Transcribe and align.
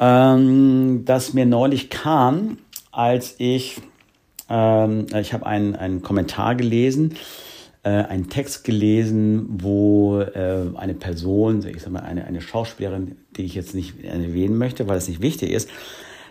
ähm, 0.00 1.04
das 1.04 1.34
mir 1.34 1.46
neulich 1.46 1.90
kam, 1.90 2.58
als 2.90 3.36
ich, 3.38 3.80
ähm, 4.48 5.06
ich 5.14 5.32
habe 5.32 5.46
einen, 5.46 5.76
einen 5.76 6.02
Kommentar 6.02 6.56
gelesen, 6.56 7.14
äh, 7.82 7.90
einen 7.90 8.30
Text 8.30 8.64
gelesen, 8.64 9.46
wo 9.62 10.20
äh, 10.20 10.64
eine 10.74 10.94
Person, 10.94 11.64
ich 11.66 11.82
sag 11.82 11.92
mal 11.92 12.00
eine, 12.00 12.24
eine 12.24 12.40
Schauspielerin, 12.40 13.16
die 13.36 13.44
ich 13.44 13.54
jetzt 13.54 13.74
nicht 13.74 14.02
erwähnen 14.02 14.56
möchte, 14.58 14.88
weil 14.88 14.96
es 14.96 15.08
nicht 15.08 15.22
wichtig 15.22 15.50
ist, 15.50 15.68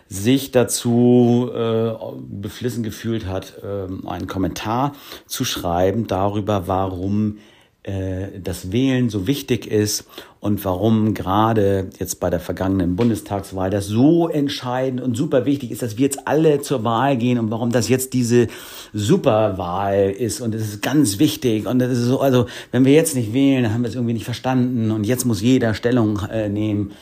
sich 0.08 0.50
dazu 0.50 1.48
äh, 1.54 1.92
beflissen 2.18 2.82
gefühlt 2.82 3.26
hat, 3.26 3.62
äh, 3.62 4.08
einen 4.08 4.26
Kommentar 4.26 4.92
zu 5.26 5.44
schreiben 5.44 6.08
darüber, 6.08 6.66
warum 6.66 7.36
äh, 7.36 7.59
das 7.82 8.72
Wählen 8.72 9.08
so 9.08 9.26
wichtig 9.26 9.66
ist 9.66 10.04
und 10.40 10.62
warum 10.64 11.14
gerade 11.14 11.88
jetzt 11.98 12.20
bei 12.20 12.28
der 12.28 12.40
vergangenen 12.40 12.96
Bundestagswahl 12.96 13.70
das 13.70 13.86
so 13.86 14.28
entscheidend 14.28 15.00
und 15.00 15.16
super 15.16 15.46
wichtig 15.46 15.70
ist, 15.70 15.82
dass 15.82 15.96
wir 15.96 16.04
jetzt 16.04 16.26
alle 16.26 16.60
zur 16.60 16.84
Wahl 16.84 17.16
gehen 17.16 17.38
und 17.38 17.50
warum 17.50 17.72
das 17.72 17.88
jetzt 17.88 18.12
diese 18.12 18.48
Superwahl 18.92 20.10
ist. 20.10 20.40
Und 20.40 20.54
es 20.54 20.62
ist 20.62 20.82
ganz 20.82 21.18
wichtig. 21.18 21.66
Und 21.66 21.78
das 21.78 21.92
ist 21.92 22.04
so, 22.04 22.20
also 22.20 22.46
wenn 22.70 22.84
wir 22.84 22.92
jetzt 22.92 23.14
nicht 23.14 23.32
wählen, 23.32 23.62
dann 23.62 23.74
haben 23.74 23.82
wir 23.82 23.88
es 23.88 23.94
irgendwie 23.94 24.14
nicht 24.14 24.24
verstanden. 24.24 24.90
Und 24.90 25.04
jetzt 25.04 25.24
muss 25.24 25.40
jeder 25.40 25.74
Stellung 25.74 26.20
äh, 26.30 26.48
nehmen. 26.48 26.92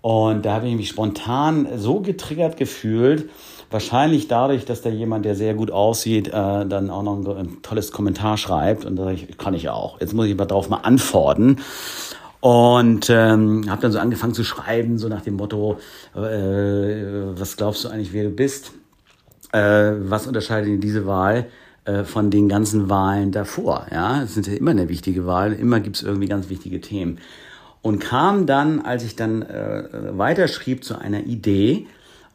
Und 0.00 0.46
da 0.46 0.54
habe 0.54 0.68
ich 0.68 0.76
mich 0.76 0.88
spontan 0.88 1.68
so 1.76 2.00
getriggert 2.00 2.56
gefühlt, 2.56 3.28
Wahrscheinlich 3.70 4.26
dadurch, 4.26 4.64
dass 4.64 4.82
da 4.82 4.90
jemand, 4.90 5.24
der 5.24 5.36
sehr 5.36 5.54
gut 5.54 5.70
aussieht, 5.70 6.28
äh, 6.28 6.32
dann 6.32 6.90
auch 6.90 7.04
noch 7.04 7.16
ein, 7.16 7.36
ein, 7.36 7.62
tolles 7.62 7.92
Kommentar 7.92 8.36
schreibt. 8.36 8.84
Und 8.84 8.96
da 8.96 9.04
sage 9.04 9.14
ich, 9.16 9.38
kann 9.38 9.54
ich 9.54 9.68
auch. 9.68 10.00
Jetzt 10.00 10.12
muss 10.12 10.26
ich 10.26 10.32
aber 10.32 10.46
drauf 10.46 10.68
mal 10.68 10.78
antworten. 10.78 11.58
Und 12.40 13.10
ähm, 13.10 13.70
habe 13.70 13.82
dann 13.82 13.92
so 13.92 13.98
angefangen 13.98 14.34
zu 14.34 14.44
schreiben, 14.44 14.98
so 14.98 15.08
nach 15.08 15.20
dem 15.20 15.36
Motto, 15.36 15.78
äh, 16.16 16.18
was 17.38 17.56
glaubst 17.56 17.84
du 17.84 17.88
eigentlich, 17.88 18.12
wer 18.12 18.24
du 18.24 18.30
bist? 18.30 18.72
Äh, 19.52 19.92
was 20.00 20.26
unterscheidet 20.26 20.82
diese 20.82 21.06
Wahl 21.06 21.46
äh, 21.84 22.02
von 22.02 22.30
den 22.30 22.48
ganzen 22.48 22.88
Wahlen 22.88 23.30
davor? 23.30 23.86
Ja, 23.92 24.22
es 24.22 24.34
sind 24.34 24.46
ja 24.46 24.54
immer 24.54 24.70
eine 24.72 24.88
wichtige 24.88 25.26
Wahl, 25.26 25.52
immer 25.52 25.80
gibt's 25.80 26.02
irgendwie 26.02 26.26
ganz 26.26 26.48
wichtige 26.48 26.80
Themen. 26.80 27.18
Und 27.82 28.00
kam 28.00 28.46
dann, 28.46 28.80
als 28.80 29.04
ich 29.04 29.16
dann 29.16 29.42
äh, 29.42 29.84
weiterschrieb, 30.12 30.82
zu 30.82 30.98
einer 30.98 31.20
Idee, 31.20 31.86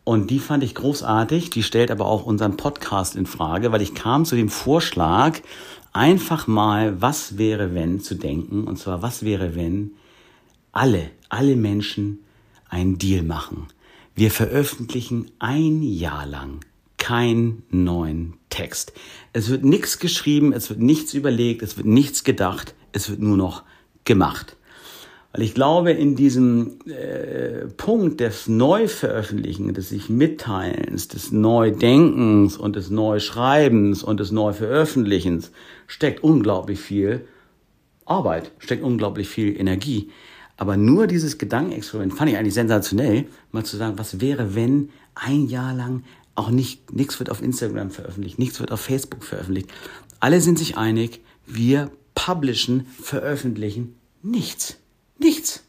und 0.05 0.29
die 0.29 0.39
fand 0.39 0.63
ich 0.63 0.75
großartig. 0.75 1.49
Die 1.49 1.63
stellt 1.63 1.91
aber 1.91 2.05
auch 2.05 2.25
unseren 2.25 2.55
Podcast 2.55 3.15
in 3.15 3.25
Frage, 3.25 3.71
weil 3.71 3.81
ich 3.81 3.95
kam 3.95 4.23
zu 4.23 4.35
dem 4.35 4.49
Vorschlag, 4.49 5.41
einfach 5.91 6.47
mal, 6.47 7.01
was 7.01 7.37
wäre 7.37 7.73
wenn 7.73 7.99
zu 7.99 8.15
denken. 8.15 8.65
Und 8.65 8.77
zwar, 8.77 9.01
was 9.01 9.23
wäre 9.25 9.55
wenn 9.55 9.91
alle, 10.71 11.09
alle 11.29 11.55
Menschen 11.55 12.19
einen 12.69 12.97
Deal 12.97 13.23
machen. 13.23 13.67
Wir 14.13 14.29
veröffentlichen 14.29 15.31
ein 15.39 15.81
Jahr 15.81 16.25
lang 16.25 16.59
keinen 16.97 17.63
neuen 17.69 18.35
Text. 18.49 18.93
Es 19.33 19.49
wird 19.49 19.63
nichts 19.65 19.99
geschrieben, 19.99 20.53
es 20.53 20.69
wird 20.69 20.79
nichts 20.79 21.13
überlegt, 21.13 21.61
es 21.61 21.77
wird 21.77 21.87
nichts 21.87 22.23
gedacht, 22.23 22.73
es 22.93 23.09
wird 23.09 23.19
nur 23.19 23.37
noch 23.37 23.63
gemacht. 24.05 24.55
Weil 25.35 25.43
ich 25.43 25.53
glaube, 25.53 25.91
in 25.91 26.15
diesem 26.15 26.79
äh, 26.85 27.65
Punkt 27.75 28.21
des 28.21 28.47
Neuveröffentlichen, 28.47 29.73
des 29.73 29.89
sich 29.89 30.09
Mitteilens, 30.09 31.09
des 31.09 31.33
Neudenkens 31.33 32.55
und 32.55 32.77
des 32.77 32.89
Neuschreibens 32.89 34.01
und 34.01 34.21
des 34.21 34.31
Neuveröffentlichens 34.31 35.51
steckt 35.87 36.23
unglaublich 36.23 36.79
viel 36.79 37.27
Arbeit, 38.05 38.53
steckt 38.59 38.81
unglaublich 38.81 39.27
viel 39.27 39.59
Energie. 39.59 40.09
Aber 40.55 40.77
nur 40.77 41.05
dieses 41.05 41.37
Gedankenexperiment 41.37 42.13
fand 42.13 42.31
ich 42.31 42.37
eigentlich 42.37 42.53
sensationell, 42.53 43.25
mal 43.51 43.65
zu 43.65 43.75
sagen, 43.75 43.99
was 43.99 44.21
wäre, 44.21 44.55
wenn 44.55 44.87
ein 45.15 45.47
Jahr 45.47 45.73
lang 45.73 46.03
auch 46.35 46.49
nicht, 46.49 46.93
nichts 46.93 47.19
wird 47.19 47.29
auf 47.29 47.41
Instagram 47.41 47.91
veröffentlicht, 47.91 48.39
nichts 48.39 48.61
wird 48.61 48.71
auf 48.71 48.79
Facebook 48.79 49.25
veröffentlicht. 49.25 49.69
Alle 50.21 50.39
sind 50.39 50.57
sich 50.57 50.77
einig, 50.77 51.19
wir 51.45 51.91
publishen, 52.13 52.87
veröffentlichen 53.01 53.95
nichts. 54.21 54.77
Nichts. 55.17 55.63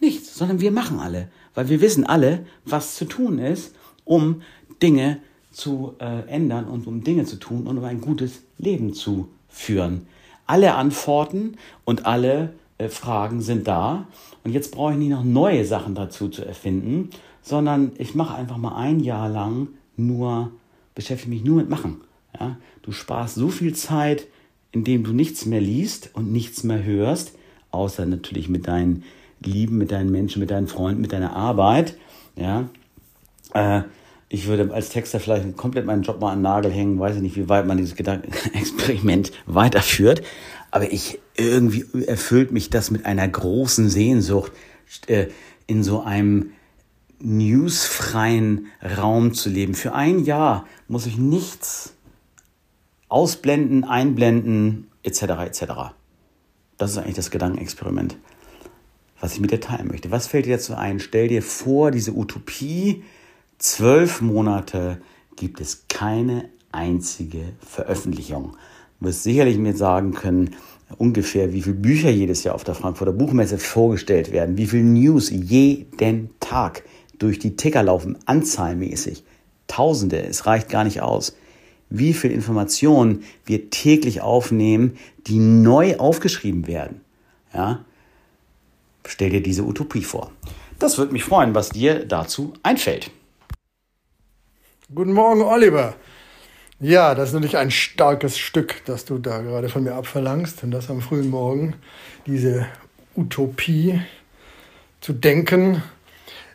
Nichts, 0.00 0.36
sondern 0.36 0.60
wir 0.60 0.72
machen 0.72 0.98
alle, 0.98 1.28
weil 1.54 1.68
wir 1.68 1.80
wissen 1.80 2.04
alle, 2.04 2.44
was 2.64 2.96
zu 2.96 3.04
tun 3.04 3.38
ist, 3.38 3.74
um 4.04 4.42
Dinge 4.82 5.20
zu 5.52 5.94
äh, 6.00 6.26
ändern 6.28 6.64
und 6.64 6.86
um 6.86 7.04
Dinge 7.04 7.24
zu 7.24 7.36
tun 7.36 7.66
und 7.66 7.78
um 7.78 7.84
ein 7.84 8.00
gutes 8.00 8.42
Leben 8.58 8.94
zu 8.94 9.28
führen. 9.48 10.06
Alle 10.46 10.74
Antworten 10.74 11.56
und 11.84 12.04
alle 12.04 12.54
äh, 12.78 12.88
Fragen 12.88 13.42
sind 13.42 13.68
da 13.68 14.08
und 14.42 14.52
jetzt 14.52 14.72
brauche 14.72 14.92
ich 14.92 14.98
nicht 14.98 15.10
noch 15.10 15.22
neue 15.22 15.64
Sachen 15.64 15.94
dazu 15.94 16.28
zu 16.28 16.44
erfinden, 16.44 17.10
sondern 17.42 17.92
ich 17.98 18.14
mache 18.14 18.34
einfach 18.34 18.56
mal 18.56 18.76
ein 18.76 19.00
Jahr 19.00 19.28
lang 19.28 19.68
nur, 19.96 20.50
beschäftige 20.94 21.30
mich 21.30 21.44
nur 21.44 21.56
mit 21.56 21.68
Machen. 21.68 22.00
Ja? 22.38 22.56
Du 22.82 22.92
sparst 22.92 23.36
so 23.36 23.48
viel 23.48 23.74
Zeit, 23.74 24.26
indem 24.72 25.04
du 25.04 25.12
nichts 25.12 25.46
mehr 25.46 25.60
liest 25.60 26.10
und 26.14 26.32
nichts 26.32 26.64
mehr 26.64 26.82
hörst, 26.82 27.34
außer 27.72 28.06
natürlich 28.06 28.48
mit 28.48 28.68
deinen 28.68 29.02
Lieben, 29.40 29.78
mit 29.78 29.90
deinen 29.90 30.10
Menschen, 30.10 30.40
mit 30.40 30.50
deinen 30.50 30.68
Freunden, 30.68 31.00
mit 31.00 31.12
deiner 31.12 31.34
Arbeit. 31.34 31.96
Ja, 32.36 32.68
äh, 33.54 33.82
ich 34.28 34.46
würde 34.46 34.72
als 34.72 34.88
Texter 34.88 35.20
vielleicht 35.20 35.56
komplett 35.58 35.84
meinen 35.84 36.02
Job 36.02 36.20
mal 36.20 36.30
an 36.30 36.38
den 36.38 36.42
Nagel 36.42 36.70
hängen, 36.70 36.98
weiß 36.98 37.16
ich 37.16 37.22
nicht, 37.22 37.36
wie 37.36 37.50
weit 37.50 37.66
man 37.66 37.76
dieses 37.76 37.96
Gedankenexperiment 37.96 39.30
weiterführt, 39.46 40.22
aber 40.70 40.90
ich 40.90 41.18
irgendwie 41.36 41.84
erfüllt 42.06 42.50
mich 42.50 42.70
das 42.70 42.90
mit 42.90 43.04
einer 43.04 43.28
großen 43.28 43.90
Sehnsucht, 43.90 44.52
äh, 45.06 45.26
in 45.66 45.82
so 45.82 46.00
einem 46.00 46.52
newsfreien 47.20 48.66
Raum 48.96 49.34
zu 49.34 49.50
leben. 49.50 49.74
Für 49.74 49.92
ein 49.92 50.24
Jahr 50.24 50.66
muss 50.88 51.06
ich 51.06 51.18
nichts 51.18 51.94
ausblenden, 53.08 53.84
einblenden, 53.84 54.88
etc. 55.02 55.22
etc. 55.22 55.62
Das 56.82 56.90
ist 56.90 56.98
eigentlich 56.98 57.14
das 57.14 57.30
Gedankenexperiment, 57.30 58.16
was 59.20 59.34
ich 59.34 59.40
mit 59.40 59.52
dir 59.52 59.60
teilen 59.60 59.86
möchte. 59.86 60.10
Was 60.10 60.26
fällt 60.26 60.46
dir 60.46 60.56
dazu 60.56 60.74
ein? 60.74 60.98
Stell 60.98 61.28
dir 61.28 61.40
vor, 61.40 61.92
diese 61.92 62.10
Utopie, 62.10 63.04
zwölf 63.58 64.20
Monate 64.20 65.00
gibt 65.36 65.60
es 65.60 65.84
keine 65.86 66.48
einzige 66.72 67.52
Veröffentlichung. 67.64 68.56
Du 68.98 69.06
wirst 69.06 69.22
sicherlich 69.22 69.58
mir 69.58 69.76
sagen 69.76 70.12
können, 70.12 70.56
ungefähr, 70.98 71.52
wie 71.52 71.62
viele 71.62 71.76
Bücher 71.76 72.10
jedes 72.10 72.42
Jahr 72.42 72.56
auf 72.56 72.64
der 72.64 72.74
Frankfurter 72.74 73.12
Buchmesse 73.12 73.58
vorgestellt 73.58 74.32
werden, 74.32 74.56
wie 74.56 74.66
viel 74.66 74.82
News 74.82 75.30
jeden 75.30 76.30
Tag 76.40 76.82
durch 77.16 77.38
die 77.38 77.54
Ticker 77.54 77.84
laufen, 77.84 78.18
anzahlmäßig. 78.26 79.22
Tausende, 79.68 80.20
es 80.20 80.46
reicht 80.46 80.68
gar 80.68 80.82
nicht 80.82 81.00
aus 81.00 81.36
wie 81.98 82.14
viel 82.14 82.30
Informationen 82.30 83.24
wir 83.44 83.70
täglich 83.70 84.22
aufnehmen, 84.22 84.96
die 85.26 85.38
neu 85.38 85.96
aufgeschrieben 85.98 86.66
werden. 86.66 87.02
Ja? 87.52 87.84
Stell 89.06 89.30
dir 89.30 89.42
diese 89.42 89.64
Utopie 89.64 90.02
vor. 90.02 90.30
Das 90.78 90.98
würde 90.98 91.12
mich 91.12 91.24
freuen, 91.24 91.54
was 91.54 91.68
dir 91.68 92.04
dazu 92.04 92.54
einfällt. 92.62 93.10
Guten 94.94 95.12
Morgen, 95.12 95.42
Oliver. 95.42 95.94
Ja, 96.80 97.14
das 97.14 97.28
ist 97.28 97.34
natürlich 97.34 97.58
ein 97.58 97.70
starkes 97.70 98.38
Stück, 98.38 98.82
das 98.86 99.04
du 99.04 99.18
da 99.18 99.40
gerade 99.40 99.68
von 99.68 99.84
mir 99.84 99.94
abverlangst. 99.94 100.64
Und 100.64 100.70
das 100.72 100.90
am 100.90 101.00
frühen 101.00 101.30
Morgen, 101.30 101.74
diese 102.26 102.66
Utopie 103.14 104.00
zu 105.00 105.12
denken, 105.12 105.82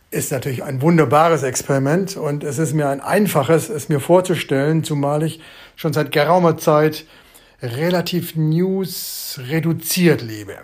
ist 0.10 0.32
natürlich 0.32 0.64
ein 0.64 0.82
wunderbares 0.82 1.44
Experiment 1.44 2.16
und 2.16 2.44
es 2.44 2.60
ist 2.60 2.74
mir 2.74 2.90
ein 2.90 3.02
einfaches, 3.02 3.70
es 3.70 3.90
mir 3.90 4.00
vorzustellen, 4.00 4.84
zumal 4.84 5.24
ich 5.24 5.42
schon 5.76 5.94
seit 5.94 6.12
geraumer 6.12 6.58
Zeit 6.58 7.06
relativ 7.62 8.36
news 8.36 9.40
reduziert 9.50 10.22
lebe. 10.22 10.56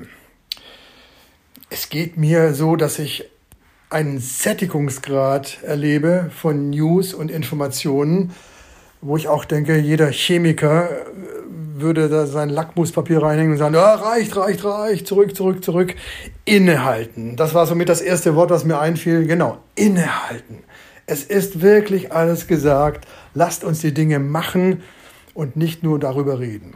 es 1.70 1.90
geht 1.90 2.18
mir 2.18 2.54
so, 2.54 2.76
dass 2.76 3.00
ich 3.00 3.26
einen 3.90 4.20
Sättigungsgrad 4.20 5.64
erlebe 5.64 6.32
von 6.36 6.70
News 6.70 7.14
und 7.14 7.32
Informationen, 7.32 8.32
wo 9.02 9.18
ich 9.18 9.28
auch 9.28 9.44
denke, 9.44 9.78
jeder 9.78 10.12
Chemiker 10.12 10.90
würde 11.76 12.10
da 12.10 12.26
sein 12.26 12.50
Lackmuspapier 12.50 13.22
reinhängen 13.22 13.54
und 13.54 13.58
sagen, 13.58 13.76
ja, 13.76 13.96
reicht, 13.96 14.36
reicht, 14.36 14.64
reicht, 14.64 15.08
zurück, 15.08 15.36
zurück, 15.36 15.64
zurück. 15.64 15.96
Innehalten. 16.46 17.36
Das 17.36 17.54
war 17.54 17.66
somit 17.66 17.90
das 17.90 18.02
erste 18.02 18.36
Wort, 18.36 18.50
was 18.50 18.64
mir 18.64 18.80
einfiel. 18.80 19.26
Genau, 19.26 19.58
innehalten. 19.76 20.64
Es 21.06 21.24
ist 21.24 21.62
wirklich 21.62 22.12
alles 22.12 22.48
gesagt. 22.48 23.08
Lasst 23.34 23.64
uns 23.64 23.82
die 23.82 23.94
Dinge 23.94 24.20
machen 24.20 24.84
und 25.34 25.56
nicht 25.56 25.84
nur 25.84 26.00
darüber 26.00 26.40
reden. 26.40 26.76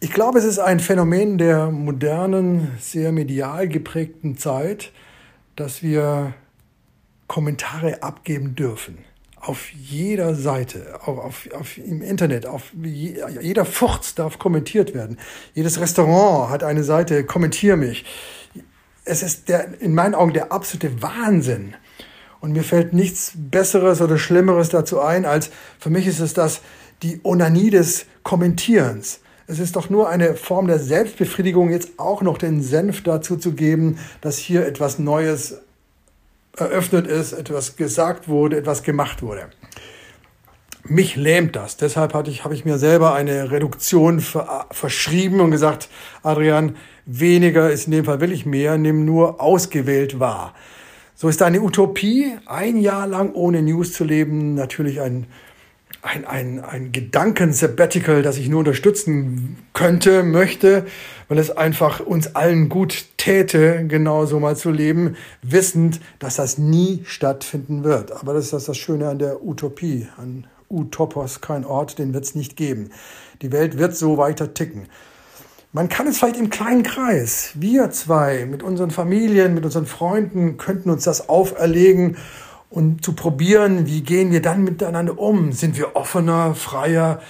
Ich 0.00 0.12
glaube, 0.12 0.38
es 0.38 0.44
ist 0.44 0.58
ein 0.58 0.80
Phänomen 0.80 1.36
der 1.36 1.70
modernen, 1.70 2.72
sehr 2.80 3.12
medial 3.12 3.68
geprägten 3.68 4.38
Zeit, 4.38 4.92
dass 5.56 5.82
wir 5.82 6.32
Kommentare 7.26 8.02
abgeben 8.02 8.54
dürfen. 8.54 8.98
Auf 9.40 9.70
jeder 9.72 10.34
Seite, 10.34 11.00
auf, 11.02 11.18
auf, 11.18 11.48
auf, 11.58 11.78
im 11.78 12.02
Internet, 12.02 12.44
auf 12.44 12.72
jeder 12.82 13.64
Furz 13.64 14.14
darf 14.14 14.38
kommentiert 14.38 14.94
werden. 14.94 15.18
Jedes 15.54 15.80
Restaurant 15.80 16.50
hat 16.50 16.62
eine 16.62 16.84
Seite, 16.84 17.24
kommentier 17.24 17.76
mich. 17.76 18.04
Es 19.04 19.22
ist 19.22 19.48
der, 19.48 19.80
in 19.80 19.94
meinen 19.94 20.14
Augen 20.14 20.34
der 20.34 20.52
absolute 20.52 21.02
Wahnsinn. 21.02 21.74
Und 22.40 22.52
mir 22.52 22.62
fällt 22.62 22.92
nichts 22.92 23.32
Besseres 23.34 24.02
oder 24.02 24.18
Schlimmeres 24.18 24.68
dazu 24.68 25.00
ein, 25.00 25.24
als 25.24 25.50
für 25.78 25.90
mich 25.90 26.06
ist 26.06 26.20
es 26.20 26.34
das, 26.34 26.60
die 27.02 27.20
Onanie 27.22 27.70
des 27.70 28.06
Kommentierens. 28.22 29.20
Es 29.46 29.58
ist 29.58 29.74
doch 29.74 29.90
nur 29.90 30.08
eine 30.08 30.34
Form 30.34 30.66
der 30.66 30.78
Selbstbefriedigung, 30.78 31.70
jetzt 31.70 31.98
auch 31.98 32.22
noch 32.22 32.38
den 32.38 32.62
Senf 32.62 33.02
dazu 33.02 33.36
zu 33.36 33.52
geben, 33.52 33.98
dass 34.20 34.38
hier 34.38 34.66
etwas 34.66 34.98
Neues 34.98 35.62
eröffnet 36.56 37.06
ist, 37.06 37.32
etwas 37.32 37.76
gesagt 37.76 38.28
wurde, 38.28 38.56
etwas 38.56 38.82
gemacht 38.82 39.22
wurde. 39.22 39.50
Mich 40.84 41.14
lähmt 41.16 41.56
das. 41.56 41.76
Deshalb 41.76 42.14
hatte 42.14 42.30
ich, 42.30 42.44
habe 42.44 42.54
ich 42.54 42.64
mir 42.64 42.78
selber 42.78 43.14
eine 43.14 43.50
Reduktion 43.50 44.20
ver, 44.20 44.66
verschrieben 44.70 45.40
und 45.40 45.50
gesagt, 45.50 45.88
Adrian, 46.22 46.76
weniger 47.04 47.70
ist 47.70 47.86
in 47.86 47.92
dem 47.92 48.04
Fall 48.04 48.20
will 48.20 48.32
ich 48.32 48.46
mehr, 48.46 48.78
nimm 48.78 49.04
nur 49.04 49.40
ausgewählt 49.40 50.20
wahr. 50.20 50.54
So 51.14 51.28
ist 51.28 51.42
eine 51.42 51.60
Utopie, 51.60 52.32
ein 52.46 52.78
Jahr 52.78 53.06
lang 53.06 53.34
ohne 53.34 53.60
News 53.60 53.92
zu 53.92 54.04
leben, 54.04 54.54
natürlich 54.54 55.02
ein, 55.02 55.26
ein, 56.02 56.24
ein, 56.24 56.60
ein 56.64 56.92
Gedanken-Sabbatical, 56.92 58.22
das 58.22 58.38
ich 58.38 58.48
nur 58.48 58.60
unterstützen 58.60 59.58
könnte, 59.74 60.22
möchte, 60.22 60.86
weil 61.28 61.38
es 61.38 61.50
einfach 61.50 62.00
uns 62.00 62.34
allen 62.34 62.68
gut 62.68 63.04
täte, 63.18 63.86
genauso 63.86 64.40
mal 64.40 64.56
zu 64.56 64.70
leben, 64.70 65.16
wissend, 65.42 66.00
dass 66.18 66.36
das 66.36 66.58
nie 66.58 67.02
stattfinden 67.04 67.84
wird. 67.84 68.12
Aber 68.12 68.32
das 68.32 68.46
ist 68.46 68.52
das, 68.52 68.64
das 68.64 68.78
Schöne 68.78 69.08
an 69.08 69.18
der 69.18 69.44
Utopie, 69.44 70.08
an 70.16 70.46
Utopos, 70.70 71.40
kein 71.40 71.64
Ort, 71.64 71.98
den 71.98 72.14
wird 72.14 72.24
es 72.24 72.34
nicht 72.34 72.56
geben. 72.56 72.90
Die 73.42 73.52
Welt 73.52 73.76
wird 73.76 73.94
so 73.94 74.16
weiter 74.16 74.54
ticken. 74.54 74.86
Man 75.72 75.88
kann 75.88 76.06
es 76.06 76.18
vielleicht 76.18 76.36
im 76.36 76.50
kleinen 76.50 76.82
Kreis. 76.82 77.52
Wir 77.54 77.90
zwei 77.90 78.44
mit 78.46 78.62
unseren 78.62 78.90
Familien, 78.90 79.54
mit 79.54 79.64
unseren 79.64 79.86
Freunden 79.86 80.56
könnten 80.56 80.90
uns 80.90 81.04
das 81.04 81.28
auferlegen 81.28 82.16
und 82.70 83.04
zu 83.04 83.14
probieren, 83.14 83.86
wie 83.86 84.02
gehen 84.02 84.30
wir 84.30 84.40
dann 84.40 84.62
miteinander 84.62 85.18
um? 85.18 85.52
Sind 85.52 85.76
wir 85.76 85.96
offener, 85.96 86.54
freier, 86.54 87.20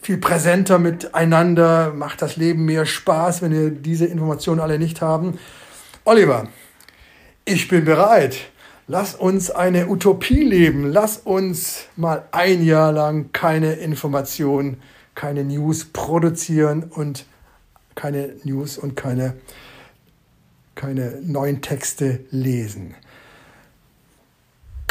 viel 0.00 0.18
präsenter 0.18 0.78
miteinander? 0.78 1.92
Macht 1.92 2.22
das 2.22 2.36
Leben 2.36 2.64
mehr 2.64 2.86
Spaß, 2.86 3.42
wenn 3.42 3.52
wir 3.52 3.70
diese 3.70 4.06
Informationen 4.06 4.60
alle 4.60 4.78
nicht 4.78 5.02
haben? 5.02 5.38
Oliver, 6.04 6.48
ich 7.44 7.66
bin 7.68 7.84
bereit. 7.84 8.36
Lass 8.86 9.14
uns 9.14 9.50
eine 9.50 9.88
Utopie 9.88 10.42
leben. 10.42 10.86
Lass 10.86 11.16
uns 11.18 11.86
mal 11.96 12.24
ein 12.30 12.64
Jahr 12.64 12.92
lang 12.92 13.30
keine 13.32 13.74
Informationen, 13.74 14.80
keine 15.14 15.44
News 15.44 15.86
produzieren 15.86 16.84
und 16.84 17.26
keine 17.94 18.36
News 18.44 18.78
und 18.78 18.94
keine, 18.96 19.34
keine 20.74 21.20
neuen 21.22 21.62
Texte 21.62 22.20
lesen. 22.30 22.94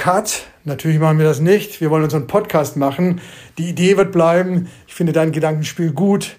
Cut, 0.01 0.47
natürlich 0.63 0.97
machen 0.97 1.19
wir 1.19 1.25
das 1.25 1.41
nicht. 1.41 1.79
Wir 1.79 1.91
wollen 1.91 2.03
unseren 2.03 2.25
Podcast 2.25 2.75
machen. 2.75 3.21
Die 3.59 3.69
Idee 3.69 3.97
wird 3.97 4.11
bleiben. 4.11 4.67
Ich 4.87 4.95
finde 4.95 5.13
dein 5.13 5.31
Gedankenspiel 5.31 5.91
gut. 5.91 6.37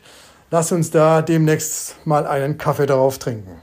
Lass 0.50 0.72
uns 0.72 0.90
da 0.90 1.22
demnächst 1.22 1.94
mal 2.04 2.26
einen 2.26 2.58
Kaffee 2.58 2.86
darauf 2.86 3.20
trinken. 3.20 3.62